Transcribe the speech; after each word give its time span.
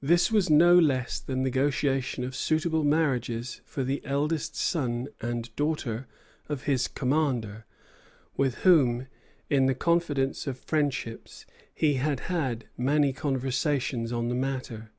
This 0.00 0.30
was 0.30 0.48
no 0.48 0.78
less 0.78 1.18
than 1.18 1.38
the 1.42 1.46
negotiating 1.50 2.22
of 2.22 2.36
suitable 2.36 2.84
marriages 2.84 3.62
for 3.64 3.82
the 3.82 4.00
eldest 4.04 4.54
son 4.54 5.08
and 5.20 5.52
daughter 5.56 6.06
of 6.48 6.66
his 6.66 6.86
commander, 6.86 7.66
with 8.36 8.58
whom, 8.58 9.08
in 9.50 9.66
the 9.66 9.74
confidence 9.74 10.46
of 10.46 10.56
friendship, 10.56 11.26
he 11.74 11.94
had 11.94 12.20
had 12.30 12.66
many 12.76 13.12
conversations 13.12 14.12
on 14.12 14.28
the 14.28 14.36
matter. 14.36 14.92